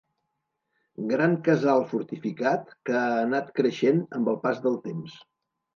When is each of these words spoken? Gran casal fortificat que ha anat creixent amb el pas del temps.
Gran 1.11 1.35
casal 1.49 1.85
fortificat 1.93 2.75
que 2.89 2.99
ha 3.03 3.07
anat 3.29 3.55
creixent 3.61 4.05
amb 4.21 4.35
el 4.35 4.45
pas 4.49 4.65
del 4.69 4.85
temps. 4.91 5.25